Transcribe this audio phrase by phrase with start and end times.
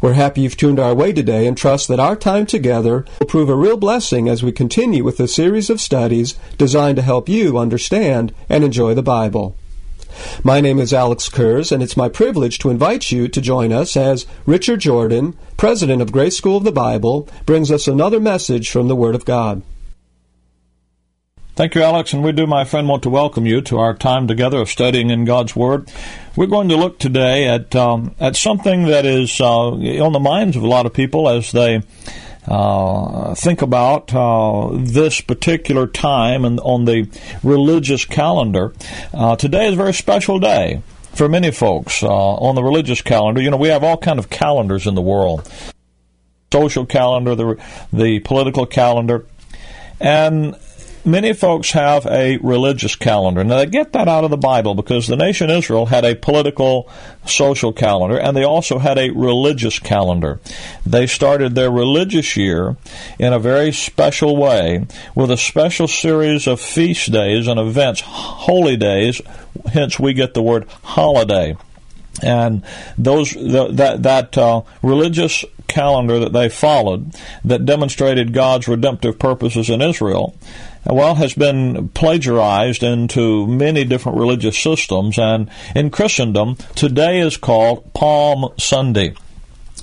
[0.00, 3.48] We're happy you've tuned our way today and trust that our time together will prove
[3.48, 7.58] a real blessing as we continue with a series of studies designed to help you
[7.58, 9.56] understand and enjoy the Bible.
[10.42, 13.96] My name is Alex Kurz, and it's my privilege to invite you to join us
[13.96, 18.88] as Richard Jordan, president of Grace School of the Bible, brings us another message from
[18.88, 19.62] the Word of God.
[21.56, 24.26] Thank you, Alex, and we do, my friend, want to welcome you to our time
[24.26, 25.88] together of studying in God's Word.
[26.34, 30.56] We're going to look today at um, at something that is uh, on the minds
[30.56, 31.80] of a lot of people as they
[32.48, 37.08] uh, think about uh, this particular time and on the
[37.44, 38.74] religious calendar.
[39.12, 40.82] Uh, today is a very special day
[41.12, 43.40] for many folks uh, on the religious calendar.
[43.40, 45.48] You know, we have all kind of calendars in the world:
[46.52, 49.24] social calendar, the the political calendar,
[50.00, 50.56] and
[51.04, 53.44] many folks have a religious calendar.
[53.44, 56.90] Now, they get that out of the Bible because the nation Israel had a political,
[57.26, 60.40] social calendar, and they also had a religious calendar.
[60.84, 62.76] They started their religious year
[63.18, 68.76] in a very special way with a special series of feast days and events, holy
[68.76, 69.20] days,
[69.72, 71.56] hence we get the word holiday
[72.22, 72.62] and
[72.96, 77.12] those the, that that uh, religious calendar that they followed
[77.44, 80.36] that demonstrated God's redemptive purposes in Israel
[80.86, 87.92] well, has been plagiarized into many different religious systems, and in Christendom, today is called
[87.94, 89.14] Palm Sunday.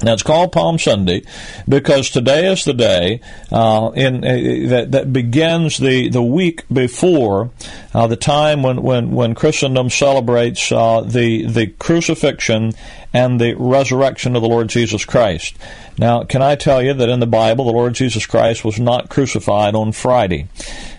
[0.04, 1.22] Now it's called Palm Sunday
[1.70, 7.52] because today is the day uh, in uh, that, that begins the, the week before
[7.94, 12.74] uh, the time when, when, when Christendom celebrates uh, the the crucifixion
[13.14, 15.56] and the resurrection of the Lord Jesus Christ.
[15.98, 19.10] Now, can I tell you that in the Bible, the Lord Jesus Christ was not
[19.10, 20.48] crucified on Friday?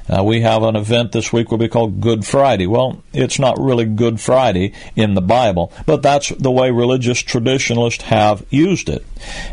[0.09, 2.67] Uh, we have an event this week will be called Good Friday.
[2.67, 8.05] Well, it's not really Good Friday in the Bible, but that's the way religious traditionalists
[8.05, 9.07] have used it.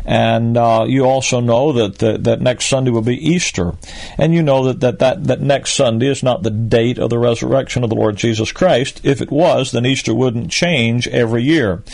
[0.04, 3.74] And uh, you also know that, that that next Sunday will be Easter,
[4.18, 7.18] and you know that, that that that next Sunday is not the date of the
[7.18, 9.00] resurrection of the Lord Jesus Christ.
[9.04, 11.84] If it was, then Easter wouldn't change every year.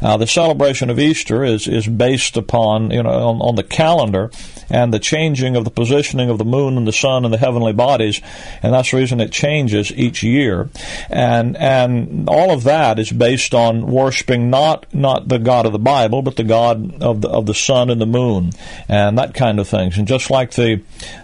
[0.00, 4.30] Uh, the celebration of Easter is is based upon you know on, on the calendar
[4.70, 7.72] and the changing of the positioning of the moon and the sun and the heavenly
[7.72, 8.20] bodies,
[8.62, 10.68] and that's the reason it changes each year.
[11.10, 15.78] And and all of that is based on worshiping not not the God of the
[15.78, 18.52] Bible, but the God of the, of the sun and the moon,
[18.88, 19.98] and that kind of things.
[19.98, 20.80] And just like the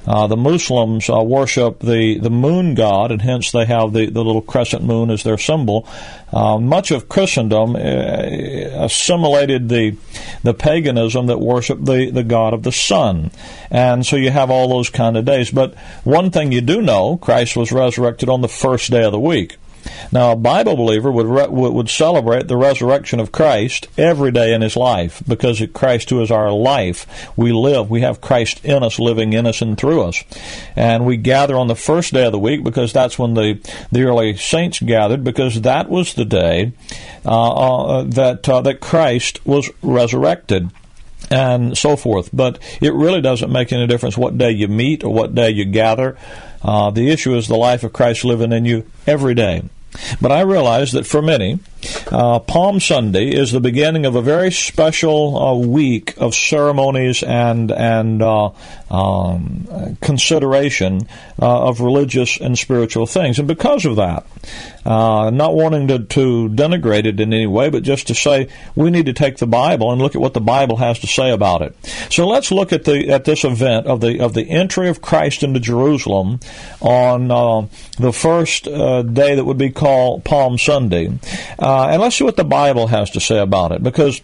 [0.07, 4.25] uh, the Muslims uh, worship the the moon god, and hence they have the, the
[4.25, 5.87] little crescent moon as their symbol.
[6.33, 9.97] Uh, much of Christendom uh, assimilated the
[10.43, 13.30] the paganism that worshiped the, the god of the sun,
[13.71, 15.51] and so you have all those kind of days.
[15.51, 15.75] But
[16.05, 19.57] one thing you do know, Christ was resurrected on the first day of the week.
[20.13, 24.63] Now, a Bible believer would re- would celebrate the resurrection of Christ every day in
[24.63, 27.91] his life because Christ, who is our life, we live.
[27.91, 30.23] We have Christ in us, living in us and through us,
[30.77, 33.59] and we gather on the first day of the week because that's when the
[33.91, 36.73] the early saints gathered because that was the day
[37.25, 40.71] uh, uh, that uh, that Christ was resurrected
[41.31, 42.31] and so forth.
[42.33, 45.65] But it really doesn't make any difference what day you meet or what day you
[45.65, 46.17] gather.
[46.63, 49.63] Uh, the issue is the life of Christ living in you every day.
[50.21, 51.59] But I realize that for many,
[52.11, 57.71] uh, Palm Sunday is the beginning of a very special uh, week of ceremonies and
[57.71, 58.51] and uh,
[58.91, 61.03] um, consideration
[61.41, 64.27] uh, of religious and spiritual things, and because of that,
[64.85, 68.91] uh, not wanting to, to denigrate it in any way, but just to say we
[68.91, 71.63] need to take the Bible and look at what the Bible has to say about
[71.63, 71.77] it.
[72.11, 75.43] So let's look at the at this event of the of the entry of Christ
[75.43, 76.41] into Jerusalem
[76.81, 77.67] on uh,
[77.99, 81.19] the first day that would be called Palm Sunday,
[81.71, 84.21] Uh, and let's see what the Bible has to say about it, because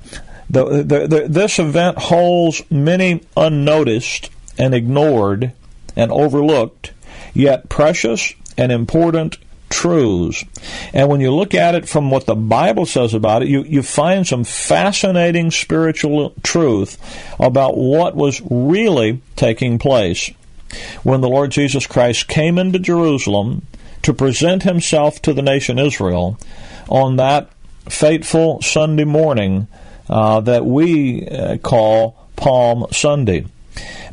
[0.51, 5.53] the, the, the, this event holds many unnoticed and ignored
[5.95, 6.93] and overlooked,
[7.35, 9.39] yet precious and important
[9.69, 10.45] truths.
[10.93, 13.85] And when you look at it from what the Bible says about it, you, you
[13.85, 16.99] find some fascinating spiritual truth
[17.39, 20.33] about what was really taking place.
[21.05, 23.69] When the Lord Jesus Christ came into Jerusalem
[24.03, 26.41] to present himself to the nation Israel
[26.89, 27.51] on that
[27.89, 29.69] fateful Sunday morning
[30.09, 33.47] uh, that we uh, call Palm Sunday.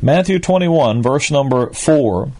[0.02, 2.30] Matthew 21, verse number 4.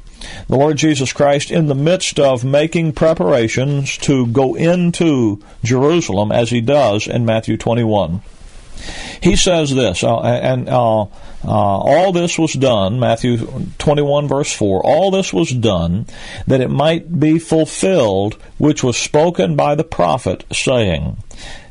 [0.49, 6.51] The Lord Jesus Christ, in the midst of making preparations to go into Jerusalem, as
[6.51, 8.23] he does in Matthew 21,
[9.21, 11.07] he says this, uh, and uh, uh,
[11.45, 13.39] all this was done, Matthew
[13.79, 16.07] 21, verse 4, all this was done
[16.47, 21.17] that it might be fulfilled, which was spoken by the prophet, saying,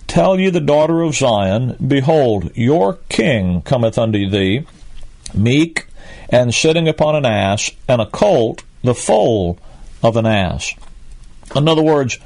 [0.08, 4.66] Tell ye the daughter of Zion, Behold, your king cometh unto thee,
[5.34, 5.88] meek,
[6.30, 9.58] and sitting upon an ass, and a colt, the foal
[10.04, 10.74] of an ass.
[11.56, 12.20] In other words,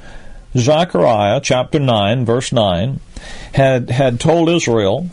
[0.56, 3.00] Zechariah chapter 9, verse 9,
[3.52, 5.08] had, had told Israel,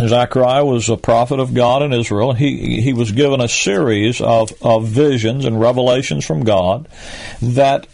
[0.00, 2.32] Zechariah was a prophet of God in Israel.
[2.32, 6.88] He, he was given a series of, of visions and revelations from God
[7.40, 7.86] that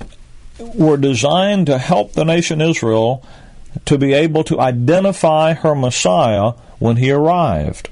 [0.59, 3.25] were designed to help the nation Israel
[3.85, 7.91] to be able to identify her Messiah when he arrived.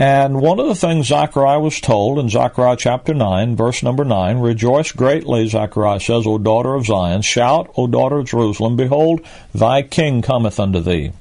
[0.00, 4.38] And one of the things Zechariah was told in Zechariah chapter 9, verse number 9,
[4.38, 9.20] Rejoice greatly, Zechariah says, O daughter of Zion, shout, O daughter of Jerusalem, behold,
[9.54, 11.12] thy king cometh unto thee.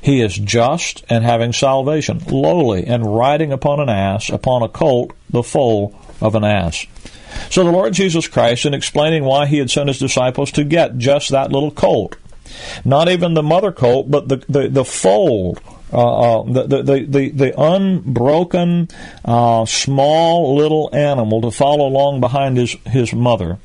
[0.00, 5.12] He is just and having salvation, lowly and riding upon an ass, upon a colt,
[5.28, 6.86] the foal of an ass.
[7.50, 10.96] So the Lord Jesus Christ, in explaining why he had sent his disciples to get
[10.96, 12.16] just that little colt,
[12.82, 15.58] not even the mother colt, but the, the, the foal
[15.94, 18.88] uh, uh, the, the, the, the, unbroken,
[19.24, 23.58] uh, small little animal to follow along behind his, his mother.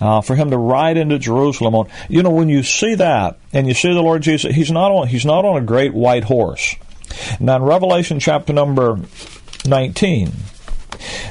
[0.00, 3.68] Uh, for him to ride into Jerusalem on, you know, when you see that and
[3.68, 6.74] you see the Lord Jesus, he's not on, he's not on a great white horse.
[7.38, 8.98] Now in Revelation chapter number
[9.66, 10.32] 19,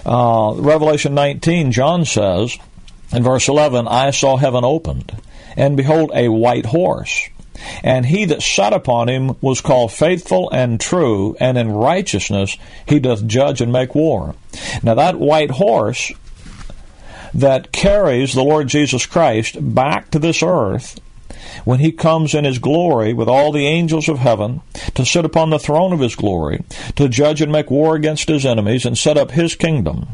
[0.06, 2.56] uh, Revelation 19, John says
[3.12, 5.20] in verse 11, I saw heaven opened,
[5.58, 7.30] and behold, a white horse.
[7.84, 13.00] And he that sat upon him was called faithful and true, and in righteousness he
[13.00, 14.36] doth judge and make war.
[14.84, 16.12] Now that white horse
[17.34, 21.00] that carries the Lord Jesus Christ back to this earth
[21.64, 24.62] when he comes in his glory with all the angels of heaven
[24.96, 26.64] to sit upon the throne of his glory,
[26.96, 30.08] to judge and make war against his enemies and set up his kingdom.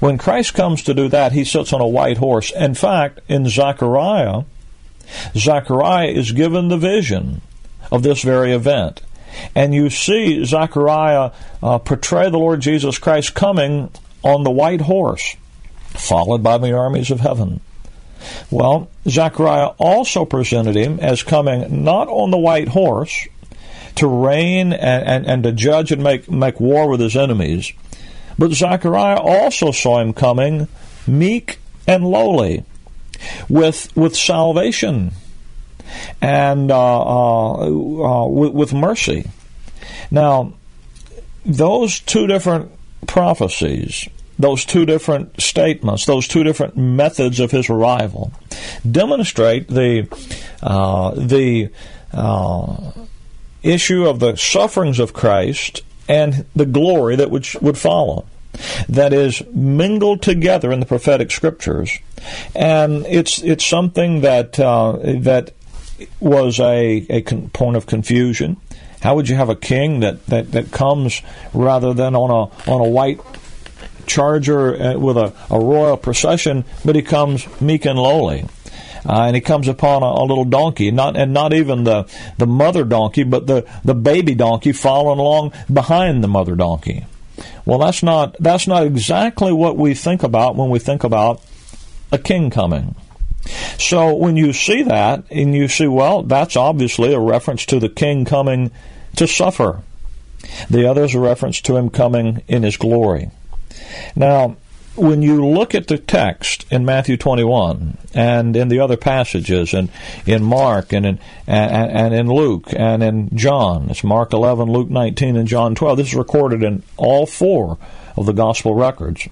[0.00, 2.50] When Christ comes to do that, he sits on a white horse.
[2.52, 4.44] In fact, in Zechariah,
[5.36, 7.40] Zechariah is given the vision
[7.90, 9.02] of this very event.
[9.54, 13.90] And you see Zechariah uh, portray the Lord Jesus Christ coming
[14.22, 15.36] on the white horse,
[15.88, 17.60] followed by the armies of heaven.
[18.50, 23.28] Well, Zechariah also presented him as coming not on the white horse
[23.96, 27.72] to reign and, and, and to judge and make, make war with his enemies,
[28.38, 30.68] but Zechariah also saw him coming
[31.06, 32.64] meek and lowly
[33.48, 35.12] with with salvation
[36.20, 39.30] and uh, uh, uh, with, with mercy.
[40.10, 40.54] Now,
[41.44, 42.72] those two different
[43.06, 48.32] prophecies, those two different statements, those two different methods of his arrival,
[48.88, 50.08] demonstrate the
[50.62, 51.70] uh, the
[52.12, 52.92] uh,
[53.62, 58.26] issue of the sufferings of Christ and the glory that would would follow
[58.88, 61.98] that is mingled together in the prophetic scriptures,
[62.54, 65.52] and it's it's something that uh, that
[66.20, 68.56] was a, a con- point of confusion.
[69.00, 71.20] How would you have a king that, that, that comes
[71.52, 73.20] rather than on a on a white
[74.06, 78.46] charger uh, with a, a royal procession, but he comes meek and lowly?
[79.06, 82.08] Uh, and he comes upon a, a, little donkey, not and not even the,
[82.38, 87.04] the mother donkey, but the, the baby donkey following along behind the mother donkey.
[87.64, 91.42] Well, that's not that's not exactly what we think about when we think about
[92.12, 92.94] a king coming.
[93.78, 97.88] So when you see that, and you see, well, that's obviously a reference to the
[97.88, 98.70] king coming
[99.16, 99.82] to suffer.
[100.70, 103.30] The other is a reference to him coming in his glory.
[104.16, 104.56] Now,
[104.96, 109.90] when you look at the text in Matthew 21 and in the other passages and
[110.24, 114.90] in Mark and in and, and, in Luke and in John, it's Mark 11, Luke
[114.90, 115.98] 19, and John 12.
[115.98, 117.78] This is recorded in all four
[118.16, 119.28] of the gospel records.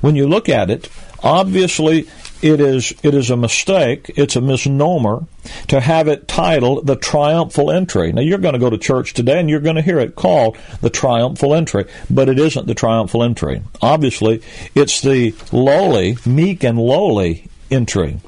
[0.00, 0.88] When you look at it,
[1.22, 2.08] obviously
[2.44, 5.26] it is it is a mistake, it's a misnomer
[5.68, 8.12] to have it titled the triumphal entry.
[8.12, 10.58] Now you're going to go to church today and you're going to hear it called
[10.82, 13.62] the triumphal entry, but it isn't the triumphal entry.
[13.80, 14.42] Obviously,
[14.74, 18.20] it's the lowly, meek and lowly entry.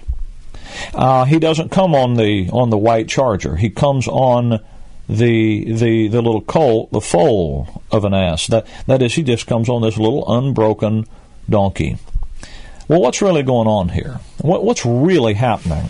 [0.95, 3.57] Uh, he doesn't come on the on the white charger.
[3.57, 4.61] He comes on
[5.11, 8.47] the the the little colt, the foal of an ass.
[8.47, 11.05] That that is, he just comes on this little unbroken
[11.51, 11.99] donkey.
[12.89, 14.21] Well, what's really going on here?
[14.41, 15.87] What, what's really happening?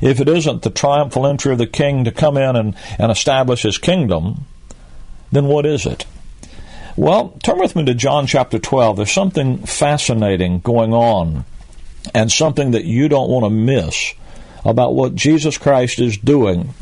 [0.00, 3.62] If it isn't the triumphal entry of the king to come in and, and establish
[3.62, 4.46] his kingdom,
[5.32, 6.06] then what is it?
[6.96, 8.96] Well, turn with me to John chapter 12.
[8.96, 11.44] There's something fascinating going on
[12.14, 14.14] and something that you don't want to miss
[14.64, 16.74] about what Jesus Christ is doing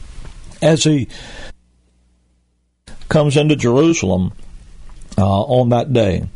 [0.62, 1.08] as he
[3.08, 4.32] comes into Jerusalem
[5.18, 6.28] uh, on that day.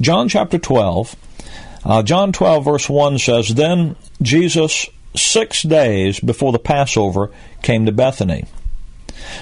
[0.00, 1.16] John chapter 12
[1.86, 7.30] uh, John 12, verse 1 says, Then Jesus, six days before the Passover,
[7.62, 8.44] came to Bethany.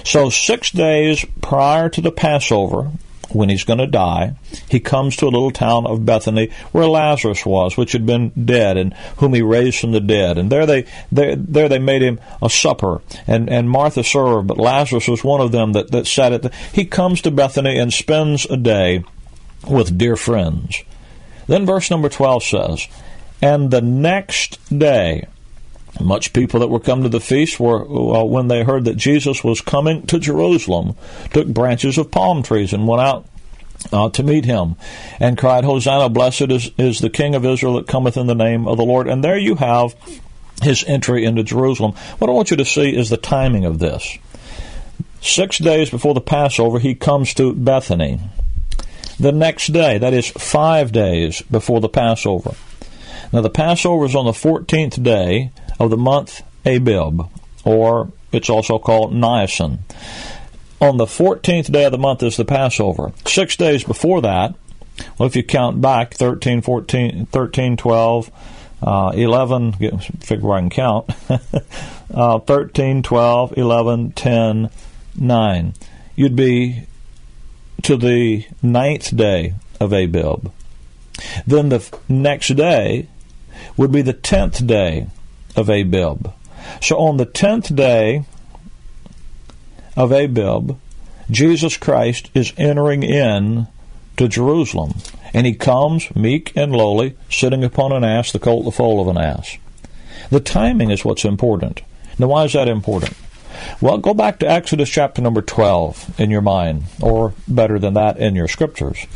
[0.05, 2.91] So, six days prior to the Passover,
[3.31, 4.35] when he's going to die,
[4.69, 8.77] he comes to a little town of Bethany where Lazarus was, which had been dead,
[8.77, 10.37] and whom he raised from the dead.
[10.37, 14.59] And there they there, there they made him a supper, and, and Martha served, but
[14.59, 16.53] Lazarus was one of them that, that sat at the.
[16.73, 19.03] He comes to Bethany and spends a day
[19.67, 20.83] with dear friends.
[21.47, 22.89] Then verse number 12 says,
[23.43, 25.27] And the next day,
[26.01, 29.45] much people that were come to the feast were, well, when they heard that Jesus
[29.45, 30.97] was coming to Jerusalem,
[31.33, 33.27] took branches of palm trees and went out
[33.93, 34.77] uh, to meet him
[35.21, 38.67] and cried, Hosanna, blessed is, is the King of Israel that cometh in the name
[38.67, 39.09] of the Lord.
[39.09, 39.95] And there you have
[40.63, 41.93] his entry into Jerusalem.
[42.19, 44.19] What I want you to see is the timing of this.
[45.21, 48.21] Six days before the Passover, he comes to Bethany
[49.19, 52.55] the next day, that is five days before the Passover.
[53.33, 57.23] Now, the Passover is on the 14th day of the month Abib,
[57.65, 59.81] or it's also called Nisan.
[60.81, 63.13] On the 14th day of the month is the Passover.
[63.27, 64.55] Six days before that,
[65.19, 68.31] well, if you count back 13, 14, 13, 12,
[68.83, 69.73] uh, 11,
[70.21, 71.11] figure where I can count,
[72.15, 74.71] uh, 13, 12, 11, 10,
[75.17, 75.75] 9.
[76.17, 76.87] You'd be
[77.83, 80.51] to the ninth day of Abib.
[81.47, 83.09] Then the next day
[83.77, 85.09] would be the tenth day
[85.57, 86.33] of Abib.
[86.81, 88.25] So on the tenth day
[89.97, 90.77] of Abib,
[91.31, 93.69] Jesus Christ is entering in
[94.17, 94.95] to Jerusalem.
[95.33, 99.09] And he comes meek and lowly, sitting upon an ass, the colt, the foal of
[99.09, 99.57] an ass.
[100.31, 101.83] The timing is what's important.
[102.19, 103.17] Now, why is that important?
[103.81, 108.19] Well, go back to Exodus chapter number 12 in your mind, or better than that,
[108.19, 109.07] in your scriptures.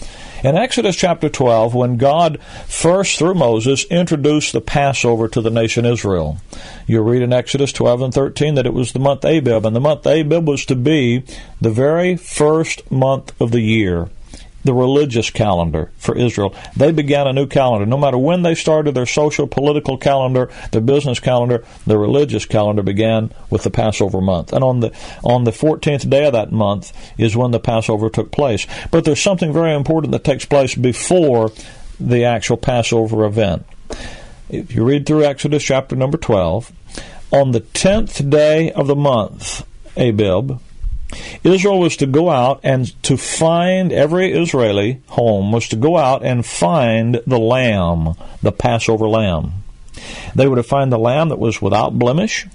[0.45, 5.85] In Exodus chapter 12, when God first, through Moses, introduced the Passover to the nation
[5.85, 6.39] Israel,
[6.87, 9.81] you read in Exodus 12 and 13 that it was the month Abib, and the
[9.81, 11.25] month Abib was to be
[11.61, 14.11] the very first month of the year
[14.65, 16.55] the religious calendar for Israel.
[16.77, 17.87] They began a new calendar.
[17.87, 22.83] No matter when they started their social, political calendar, their business calendar, the religious calendar
[22.83, 24.53] began with the Passover month.
[24.53, 28.31] And on the on the 14th day of that month is when the Passover took
[28.31, 28.67] place.
[28.91, 31.51] But there's something very important that takes place before
[32.01, 33.65] the actual Passover event.
[34.49, 36.73] If you read through Exodus chapter number 12,
[37.31, 40.59] on the 10th day of the month, Abib,
[41.43, 46.23] Israel was to go out and to find every Israeli home was to go out
[46.25, 49.53] and find the lamb, the Passover lamb.
[50.35, 52.47] They were to find the lamb that was without blemish,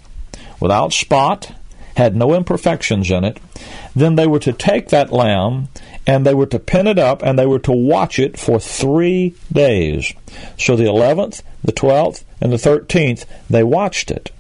[0.59, 1.51] without spot,
[1.95, 3.39] had no imperfections in it.
[3.95, 5.69] Then they were to take that lamb
[6.05, 9.35] and they were to pin it up and they were to watch it for three
[9.51, 10.13] days.
[10.57, 14.31] So the 11th, the 12th, and the 13th, they watched it.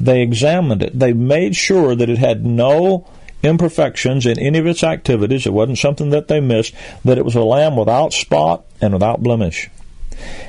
[0.00, 0.98] They examined it.
[0.98, 3.06] They made sure that it had no
[3.42, 5.46] imperfections in any of its activities.
[5.46, 9.22] It wasn't something that they missed, that it was a lamb without spot and without
[9.22, 9.70] blemish.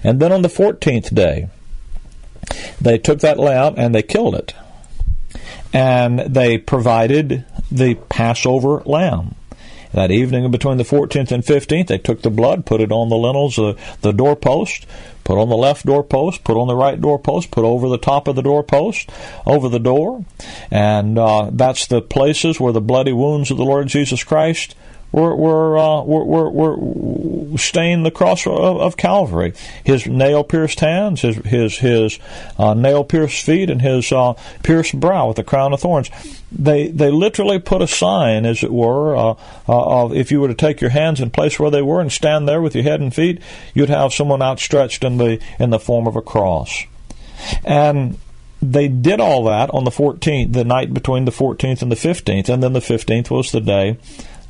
[0.03, 1.50] And then on the 14th day,
[2.79, 4.53] they took that lamb and they killed it.
[5.74, 9.36] And they provided the Passover lamb.
[9.91, 13.15] That evening between the 14th and 15th, they took the blood, put it on the
[13.15, 14.86] lintels of the doorpost,
[15.25, 18.36] Put on the left doorpost, put on the right doorpost, put over the top of
[18.36, 19.10] the doorpost,
[19.46, 20.24] over the door.
[20.70, 24.75] And uh, that's the places where the bloody wounds of the Lord Jesus Christ
[25.15, 29.53] were, were, uh, were, were, were stained the cross of, of Calvary.
[29.86, 32.19] His nail pierced hands, his, his, his
[32.60, 36.10] uh, nail pierced feet, and his uh, pierced brow with the crown of thorns.
[36.51, 39.36] They, they literally put a sign, as it were, uh,
[39.69, 42.12] uh, of if you were to take your hands and place where they were and
[42.12, 43.41] stand there with your head and feet,
[43.74, 46.84] you'd have someone outstretched in the, in the form of a cross.
[47.63, 48.19] And
[48.62, 52.50] they did all that on the 14th, the night between the 14th and the 15th,
[52.50, 53.98] and then the 15th was the day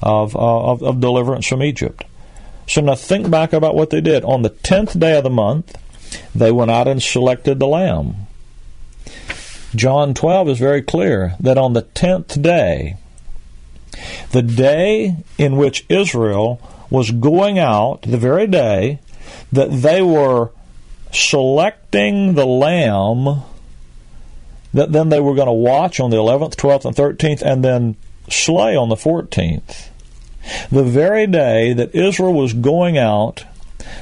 [0.06, 2.04] of, uh, of, of deliverance from Egypt.
[2.68, 4.24] So now think back about what they did.
[4.24, 5.76] On the tenth day of the month,
[6.34, 8.28] they went out and selected the lamb.
[9.76, 12.98] John 12 is very clear that on the tenth day,
[14.32, 19.00] the day in which Israel was going out, the very day
[19.52, 20.52] that they were
[21.12, 23.44] selecting the lamb
[24.74, 27.96] that then they were going to watch on the 11th, 12th, and 13th, and then
[28.30, 29.88] slay on the 14th.
[30.72, 33.46] The very day that Israel was going out,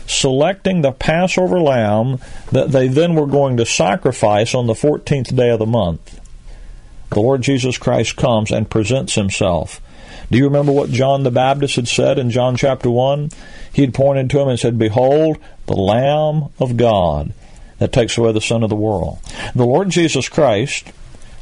[0.07, 2.19] selecting the Passover lamb
[2.51, 6.19] that they then were going to sacrifice on the 14th day of the month,
[7.09, 9.79] the Lord Jesus Christ comes and presents himself.
[10.31, 13.29] Do you remember what John the Baptist had said in John chapter 1?
[13.71, 17.33] He had pointed to him and said, Behold, the Lamb of God
[17.77, 19.19] that takes away the sin of the world.
[19.53, 20.91] The Lord Jesus Christ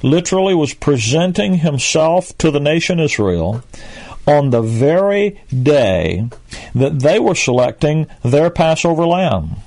[0.04, 3.64] literally was presenting himself to the nation Israel
[4.28, 6.30] on the very day
[6.76, 9.58] that they were selecting their Passover lamb.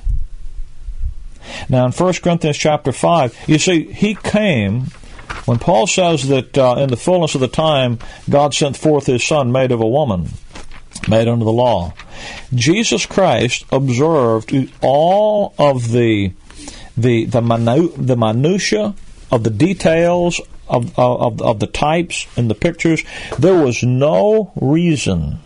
[1.69, 4.87] Now, in 1 Corinthians chapter 5, you see, he came
[5.45, 7.99] when Paul says that uh, in the fullness of the time
[8.31, 10.31] God sent forth his Son, made of a woman,
[11.09, 11.93] made under the law.
[12.55, 16.33] Jesus Christ observed all of the
[16.97, 18.95] the the, minu- the minutia
[19.31, 23.03] of the details of, of, of the types and the pictures,
[23.39, 25.41] there was no reason,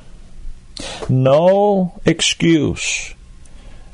[1.08, 3.14] no excuse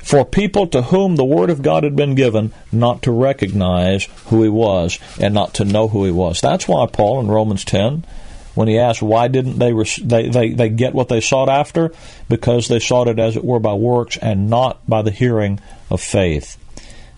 [0.05, 4.43] for people to whom the Word of God had been given not to recognize who
[4.43, 6.41] He was and not to know who He was.
[6.41, 8.05] That's why Paul in Romans 10,
[8.53, 11.91] when he asked why didn't they, they, they, they get what they sought after,
[12.29, 16.01] because they sought it as it were by works and not by the hearing of
[16.01, 16.57] faith.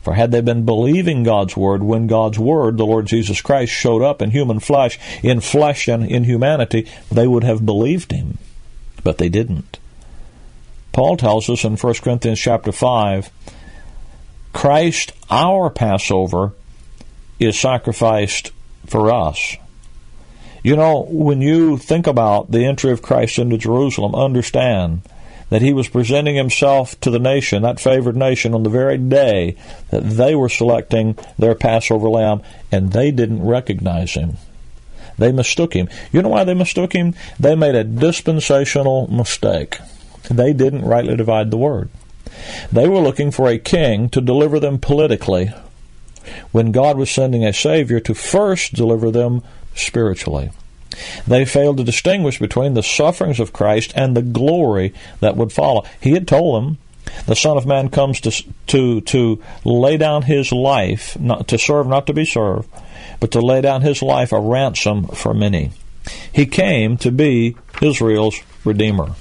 [0.07, 4.01] For had they been believing God's word when God's word, the Lord Jesus Christ, showed
[4.01, 8.37] up in human flesh, in flesh and in humanity, they would have believed him.
[9.03, 9.79] But they didn't.
[10.93, 13.29] Paul tells us in 1 Corinthians chapter 5,
[14.53, 16.53] Christ, our Passover,
[17.37, 18.53] is sacrificed
[18.85, 19.57] for us.
[20.63, 25.01] You know, when you think about the entry of Christ into Jerusalem, understand
[25.49, 29.55] that he was presenting himself to the nation, that favored nation, on the very day
[29.91, 34.37] that they were selecting their Passover lamb, and they didn't recognize him.
[35.17, 35.89] They mistook him.
[36.11, 37.15] You know why they mistook him?
[37.39, 39.79] They made a dispensational mistake.
[40.29, 41.89] They didn't rightly divide the word.
[42.71, 45.51] They were looking for a king to deliver them politically
[46.51, 49.41] when God was sending a Savior to first deliver them
[49.73, 50.51] spiritually.
[51.27, 55.83] They failed to distinguish between the sufferings of Christ and the glory that would follow.
[55.99, 56.77] He had told them,
[57.25, 58.31] the Son of Man comes to,
[58.67, 62.69] to, to lay down his life, not to serve, not to be served,
[63.19, 65.71] but to lay down his life a ransom for many.
[66.31, 69.15] He came to be Israel's Redeemer.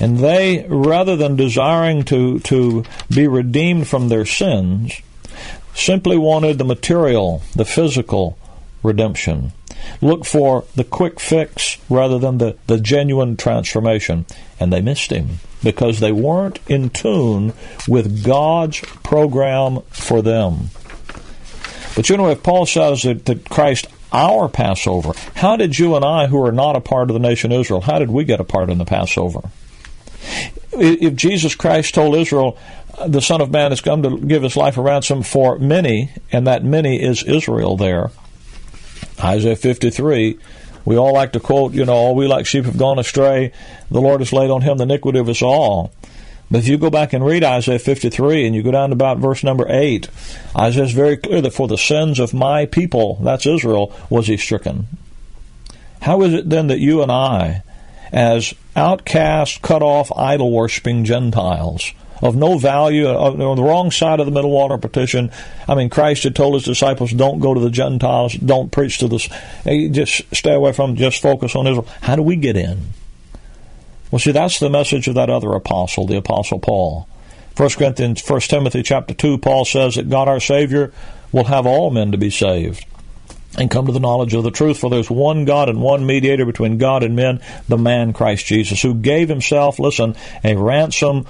[0.00, 5.00] And they, rather than desiring to, to be redeemed from their sins,
[5.74, 8.36] simply wanted the material, the physical
[8.82, 9.52] redemption
[10.00, 14.26] look for the quick fix rather than the, the genuine transformation.
[14.58, 17.52] And they missed him because they weren't in tune
[17.88, 20.70] with God's program for them.
[21.94, 25.12] But you know, if Paul says that, that Christ our Passover.
[25.34, 27.98] How did you and I, who are not a part of the nation Israel, how
[27.98, 29.50] did we get a part in the Passover?
[30.72, 32.58] If Jesus Christ told Israel,
[32.96, 36.10] uh, the Son of Man has come to give his life a ransom for many,
[36.30, 38.10] and that many is Israel there,
[39.20, 40.38] Isaiah 53,
[40.84, 43.52] we all like to quote, you know, all we like sheep have gone astray.
[43.90, 45.92] The Lord has laid on him the iniquity of us all.
[46.50, 49.18] But if you go back and read Isaiah 53 and you go down to about
[49.18, 50.08] verse number 8,
[50.54, 54.36] Isaiah is very clear that for the sins of my people, that's Israel, was he
[54.36, 54.86] stricken.
[56.02, 57.62] How is it then that you and I,
[58.12, 64.20] as outcast, cut off, idol worshipping Gentiles, of no value, uh, on the wrong side
[64.20, 65.30] of the middle water partition.
[65.68, 69.08] I mean, Christ had told his disciples, don't go to the Gentiles, don't preach to
[69.08, 69.28] this,
[69.64, 71.88] just stay away from, just focus on Israel.
[72.00, 72.92] How do we get in?
[74.10, 77.08] Well, see, that's the message of that other apostle, the apostle Paul.
[77.56, 80.92] 1 Corinthians, 1 Timothy chapter 2, Paul says that God our Savior
[81.32, 82.86] will have all men to be saved
[83.58, 84.78] and come to the knowledge of the truth.
[84.78, 88.80] For there's one God and one mediator between God and men, the man Christ Jesus,
[88.80, 91.26] who gave himself, listen, a ransom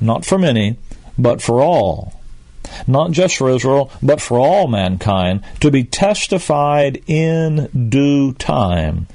[0.00, 0.76] not for many,
[1.18, 2.12] but for all.
[2.86, 9.06] Not just for Israel, but for all mankind, to be testified in due time.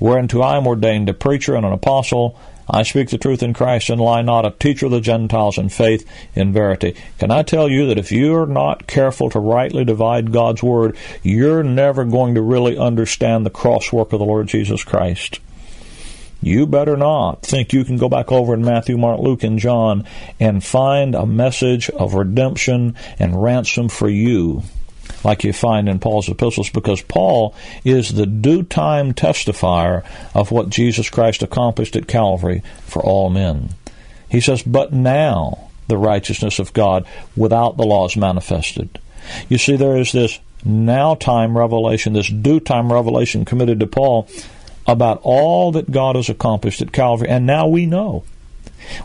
[0.00, 2.38] Whereunto I am ordained a preacher and an apostle.
[2.70, 5.70] I speak the truth in Christ and lie not, a teacher of the Gentiles in
[5.70, 6.94] faith, in verity.
[7.18, 11.62] Can I tell you that if you're not careful to rightly divide God's Word, you're
[11.62, 15.40] never going to really understand the cross work of the Lord Jesus Christ?
[16.40, 20.04] You better not think you can go back over in Matthew, Mark, Luke, and John
[20.38, 24.62] and find a message of redemption and ransom for you
[25.24, 30.70] like you find in Paul's epistles because Paul is the due time testifier of what
[30.70, 33.70] Jesus Christ accomplished at Calvary for all men.
[34.28, 39.00] He says, But now the righteousness of God without the law is manifested.
[39.48, 44.28] You see, there is this now time revelation, this due time revelation committed to Paul
[44.88, 48.24] about all that God has accomplished at Calvary, and now we know.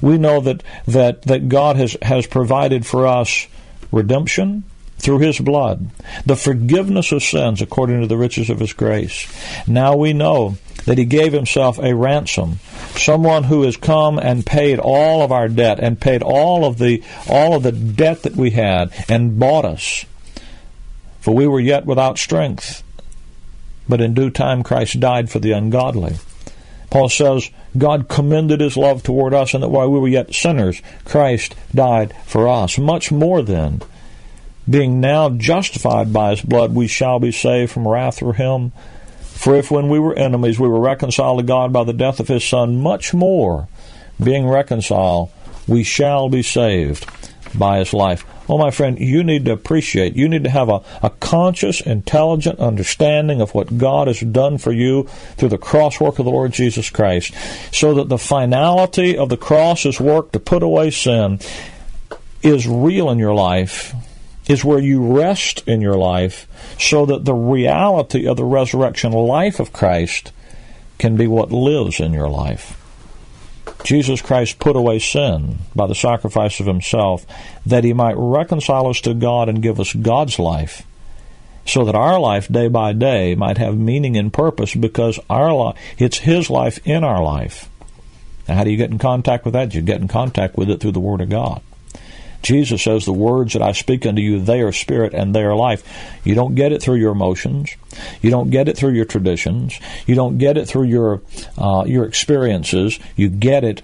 [0.02, 3.48] We know that that that God has has provided for us
[3.92, 4.64] redemption
[4.98, 5.90] through his blood,
[6.26, 9.28] the forgiveness of sins according to the riches of his grace.
[9.68, 12.60] Now we know that he gave himself a ransom,
[12.96, 17.04] someone who has come and paid all of our debt and paid all of the
[17.28, 20.06] all of the debt that we had and bought us.
[21.20, 22.83] For we were yet without strength
[23.88, 26.16] but in due time Christ died for the ungodly.
[26.90, 30.82] Paul says, God commended his love toward us, and that while we were yet sinners,
[31.06, 32.78] Christ died for us.
[32.78, 33.82] Much more then,
[34.70, 38.72] being now justified by his blood, we shall be saved from wrath through him.
[39.22, 42.28] For if when we were enemies we were reconciled to God by the death of
[42.28, 43.68] his Son, much more,
[44.24, 45.32] being reconciled,
[45.68, 47.08] we shall be saved
[47.58, 48.26] by his life.
[48.50, 52.60] Oh, my friend, you need to appreciate, you need to have a, a conscious, intelligent
[52.60, 55.04] understanding of what God has done for you
[55.38, 57.34] through the cross work of the Lord Jesus Christ,
[57.72, 61.40] so that the finality of the cross's work to put away sin
[62.42, 63.94] is real in your life,
[64.48, 69.60] is where you rest in your life, so that the reality of the resurrection life
[69.60, 70.34] of Christ
[70.98, 72.83] can be what lives in your life.
[73.84, 77.26] Jesus Christ put away sin by the sacrifice of himself
[77.66, 80.84] that he might reconcile us to God and give us God's life
[81.66, 85.78] so that our life day by day might have meaning and purpose because our life
[85.98, 87.70] it's his life in our life.
[88.48, 89.74] Now how do you get in contact with that?
[89.74, 91.62] You get in contact with it through the word of God.
[92.44, 95.56] Jesus says, The words that I speak unto you, they are spirit and they are
[95.56, 95.84] life.
[96.24, 97.76] You don't get it through your emotions.
[98.22, 99.80] You don't get it through your traditions.
[100.06, 101.22] You don't get it through your,
[101.58, 103.00] uh, your experiences.
[103.16, 103.82] You get it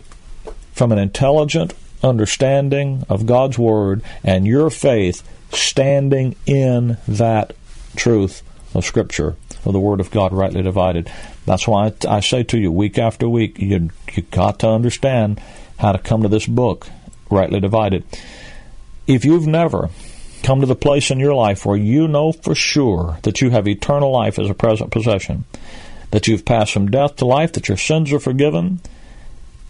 [0.73, 7.55] from an intelligent understanding of God's Word and your faith standing in that
[7.95, 8.43] truth
[8.75, 11.11] of Scripture, of the Word of God rightly divided.
[11.45, 15.41] That's why I say to you week after week, you you got to understand
[15.79, 16.87] how to come to this book
[17.29, 18.03] rightly divided.
[19.09, 19.89] If you've never
[20.43, 23.67] come to the place in your life where you know for sure that you have
[23.67, 25.45] eternal life as a present possession,
[26.11, 28.81] that you've passed from death to life, that your sins are forgiven,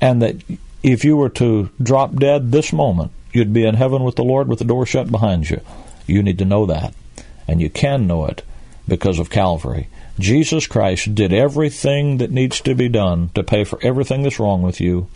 [0.01, 0.35] and that
[0.83, 4.49] if you were to drop dead this moment, you'd be in heaven with the Lord
[4.49, 5.61] with the door shut behind you.
[6.05, 6.93] You need to know that.
[7.47, 8.43] And you can know it
[8.89, 9.87] because of Calvary.
[10.19, 14.63] Jesus Christ did everything that needs to be done to pay for everything that's wrong
[14.63, 15.07] with you,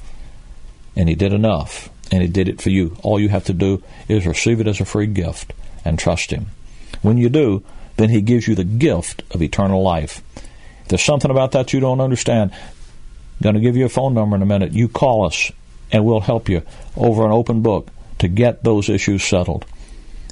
[0.96, 2.96] and He did enough and He did it for you.
[3.02, 5.52] All you have to do is receive it as a free gift
[5.84, 6.46] and trust Him.
[7.02, 7.64] When you do,
[7.98, 10.22] then He gives you the gift of eternal life.
[10.84, 14.14] If there's something about that you don't understand, I'm going to give you a phone
[14.14, 14.74] number in a minute.
[14.74, 15.52] You call us,
[15.92, 16.62] and we'll help you
[16.96, 17.88] over an open book
[18.20, 19.66] to get those issues settled.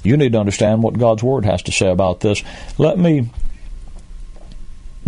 [0.04, 2.44] You need to understand what God's Word has to say about this.
[2.78, 3.28] Let me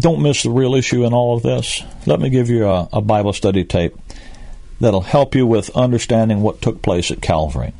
[0.00, 1.84] don't miss the real issue in all of this.
[2.04, 3.96] Let me give you a, a Bible study tape
[4.85, 7.73] that'll help you with understanding what took place at Calvary.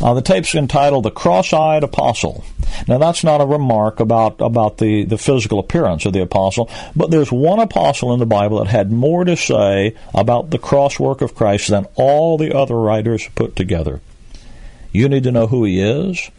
[0.00, 2.44] Uh, the tape's entitled "The Cross-Eyed Apostle."
[2.88, 7.10] Now, that's not a remark about about the the physical appearance of the apostle, but
[7.10, 11.20] there's one apostle in the Bible that had more to say about the cross work
[11.20, 14.00] of Christ than all the other writers put together.
[14.90, 16.30] You need to know who he is,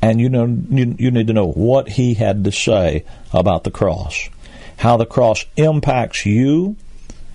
[0.00, 3.70] and you know you, you need to know what he had to say about the
[3.70, 4.28] cross,
[4.78, 6.76] how the cross impacts you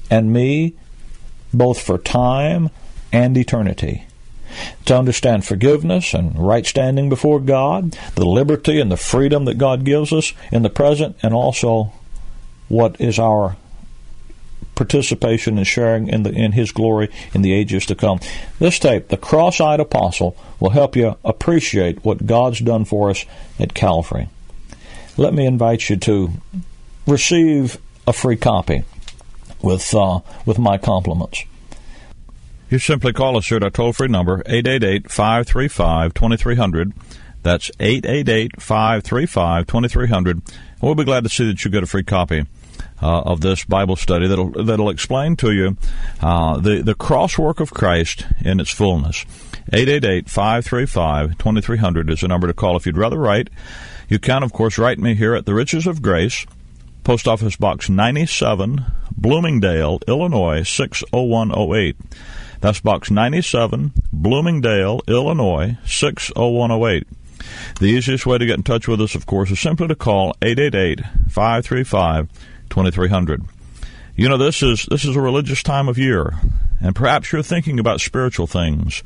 [0.09, 0.73] and me
[1.53, 2.69] both for time
[3.11, 4.05] and eternity.
[4.85, 9.83] To understand forgiveness and right standing before God, the liberty and the freedom that God
[9.83, 11.91] gives us in the present, and also
[12.69, 13.57] what is our
[14.75, 18.19] participation and sharing in the in His glory in the ages to come.
[18.59, 23.25] This tape, the Cross-eyed Apostle, will help you appreciate what God's done for us
[23.59, 24.29] at Calvary.
[25.17, 26.31] Let me invite you to
[27.05, 28.83] receive a free copy
[29.61, 31.43] with uh, with my compliments.
[32.69, 36.91] You simply call us here at our toll free number, 888 535 2300.
[37.43, 40.41] That's 888 535 2300.
[40.81, 42.45] We'll be glad to see that you get a free copy.
[42.99, 45.77] Uh, of this Bible study that'll that'll explain to you
[46.19, 49.23] uh, the the crosswork of Christ in its fullness.
[49.71, 53.49] 888-535-2300 is the number to call if you'd rather write.
[54.09, 56.45] You can, of course, write me here at the Riches of Grace,
[57.07, 58.83] Post Office Box 97,
[59.15, 61.95] Bloomingdale, Illinois 60108.
[62.59, 67.07] That's Box 97, Bloomingdale, Illinois 60108.
[67.79, 70.35] The easiest way to get in touch with us, of course, is simply to call
[70.41, 72.27] 888 535
[72.69, 73.43] 2300.
[74.17, 76.33] You know, this is this is a religious time of year,
[76.81, 79.01] and perhaps you're thinking about spiritual things,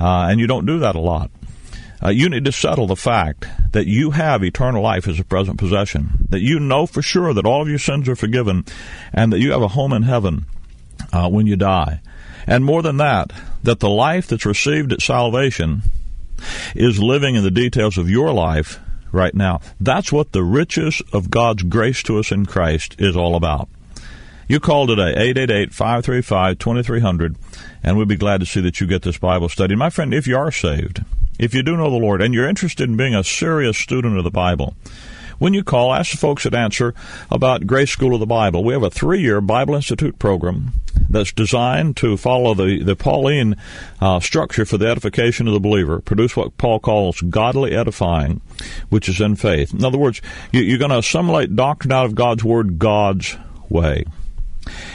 [0.00, 1.30] uh, and you don't do that a lot.
[2.02, 5.58] Uh, you need to settle the fact that you have eternal life as a present
[5.58, 8.64] possession, that you know for sure that all of your sins are forgiven,
[9.12, 10.46] and that you have a home in heaven
[11.12, 12.00] uh, when you die.
[12.46, 15.82] And more than that, that the life that's received at salvation
[16.74, 18.80] is living in the details of your life
[19.12, 19.60] right now.
[19.78, 23.68] That's what the riches of God's grace to us in Christ is all about.
[24.48, 27.36] You call today, 888-535-2300,
[27.84, 29.76] and we'd be glad to see that you get this Bible study.
[29.76, 31.04] My friend, if you are saved,
[31.38, 34.24] if you do know the Lord, and you're interested in being a serious student of
[34.24, 34.74] the Bible,
[35.38, 36.94] when you call, ask the folks at Answer
[37.28, 38.62] about Grace School of the Bible.
[38.62, 40.72] We have a three-year Bible Institute program
[41.10, 43.56] that's designed to follow the, the Pauline
[44.00, 48.40] uh, structure for the edification of the believer, produce what Paul calls godly edifying,
[48.88, 49.74] which is in faith.
[49.74, 53.36] In other words, you, you're going to assimilate doctrine out of God's Word God's
[53.68, 54.04] way.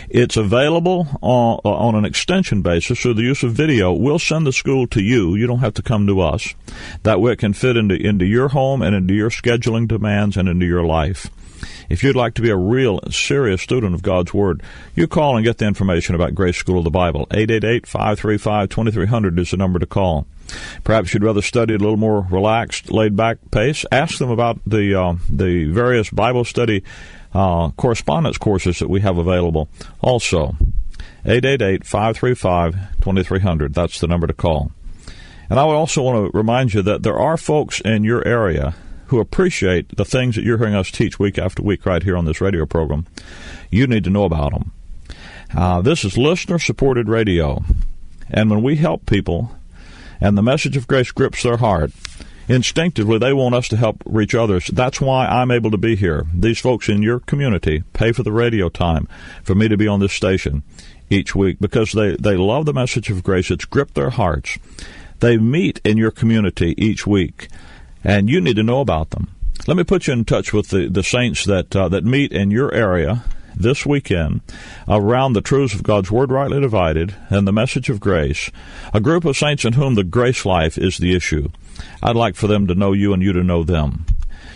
[0.10, 3.94] It's available on, on, an extension basis through the use of video.
[3.94, 5.36] We'll send the school to you.
[5.36, 6.54] You don't have to come to us.
[7.04, 10.48] That way it can fit into, into your home and into your scheduling demands and
[10.48, 11.30] into your life.
[11.90, 14.62] If you'd like to be a real, serious student of God's Word,
[14.96, 17.28] you call and get the information about Grace School of the Bible.
[17.28, 20.28] 888-535-2300 is the number to call.
[20.84, 23.86] Perhaps you'd rather study at a little more relaxed, laid-back pace.
[23.92, 26.84] Ask them about the uh, the various Bible study
[27.34, 29.68] uh, correspondence courses that we have available.
[30.02, 30.56] Also,
[31.26, 33.74] 888-535-2300.
[33.74, 34.72] That's the number to call.
[35.50, 38.76] And I would also want to remind you that there are folks in your area
[39.08, 42.26] who appreciate the things that you're hearing us teach week after week right here on
[42.26, 43.06] this radio program.
[43.72, 44.72] You need to know about them.
[45.56, 47.64] Uh, this is listener supported radio.
[48.30, 49.56] And when we help people
[50.20, 51.92] and the message of grace grips their heart,
[52.48, 54.68] instinctively they want us to help reach others.
[54.68, 56.26] That's why I'm able to be here.
[56.34, 59.08] These folks in your community pay for the radio time
[59.44, 60.64] for me to be on this station
[61.10, 63.52] each week because they, they love the message of grace.
[63.52, 64.58] It's gripped their hearts.
[65.20, 67.48] They meet in your community each week
[68.04, 69.30] and you need to know about them.
[69.66, 72.52] Let me put you in touch with the, the saints that uh, that meet in
[72.52, 73.24] your area
[73.56, 74.42] this weekend
[74.88, 78.52] around the truths of God's Word rightly divided and the message of grace,
[78.94, 81.50] a group of saints in whom the grace life is the issue.
[82.02, 84.06] I'd like for them to know you and you to know them.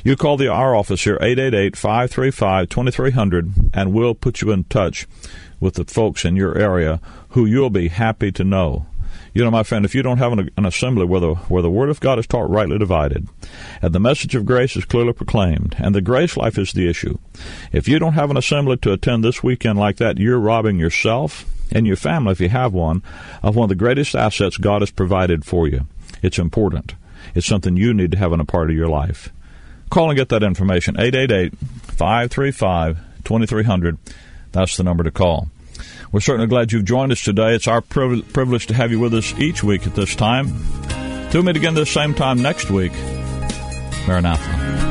[0.04, 5.08] You call the our office here, 888-535-2300, and we'll put you in touch
[5.60, 8.88] with the folks in your area who you'll be happy to know.
[9.34, 11.70] You know, my friend, if you don't have an, an, assembly where the where the
[11.70, 13.30] word of God is taught rightly divided,
[13.82, 17.18] and the message of grace is clearly proclaimed, and the grace life is the issue,
[17.72, 21.46] if you don't have an assembly to attend this weekend like that, you're robbing yourself
[21.72, 23.02] and your family, if you have one,
[23.42, 25.88] of one of the greatest assets God has provided for you.
[26.22, 26.96] It's important.
[27.36, 29.32] It's something you need to have in a part of your life.
[29.90, 31.00] Call and get that information.
[31.00, 33.98] 888 535 2300.
[34.52, 35.50] That's the number to call.
[36.12, 37.56] We're certainly glad you've joined us today.
[37.56, 40.48] It's our privilege to have you with us each week at this time.
[41.34, 42.92] We meet again this same time next week.
[44.08, 44.91] Maranatha.